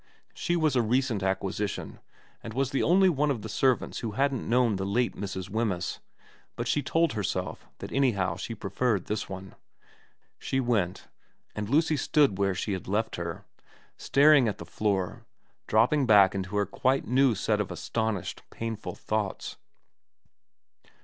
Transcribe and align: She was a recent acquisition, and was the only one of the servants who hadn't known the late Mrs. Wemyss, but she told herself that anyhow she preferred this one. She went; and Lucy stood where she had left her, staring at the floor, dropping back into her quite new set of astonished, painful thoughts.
She 0.33 0.55
was 0.55 0.75
a 0.75 0.81
recent 0.81 1.21
acquisition, 1.21 1.99
and 2.41 2.55
was 2.55 2.71
the 2.71 2.81
only 2.81 3.07
one 3.07 3.29
of 3.29 3.43
the 3.43 3.47
servants 3.49 3.99
who 3.99 4.13
hadn't 4.13 4.49
known 4.49 4.77
the 4.77 4.83
late 4.83 5.15
Mrs. 5.15 5.47
Wemyss, 5.51 5.99
but 6.55 6.67
she 6.67 6.81
told 6.81 7.13
herself 7.13 7.67
that 7.77 7.91
anyhow 7.91 8.35
she 8.37 8.55
preferred 8.55 9.05
this 9.05 9.29
one. 9.29 9.53
She 10.39 10.59
went; 10.59 11.07
and 11.55 11.69
Lucy 11.69 11.97
stood 11.97 12.39
where 12.39 12.55
she 12.55 12.73
had 12.73 12.87
left 12.87 13.15
her, 13.17 13.45
staring 13.95 14.47
at 14.47 14.57
the 14.57 14.65
floor, 14.65 15.27
dropping 15.67 16.07
back 16.07 16.33
into 16.33 16.55
her 16.57 16.65
quite 16.65 17.05
new 17.05 17.35
set 17.35 17.61
of 17.61 17.69
astonished, 17.71 18.41
painful 18.49 18.95
thoughts. 18.95 19.57